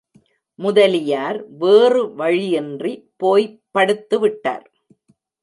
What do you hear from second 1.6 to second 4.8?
வேறு வழியின்றி போய்ப் படுத்துவிட்டார்.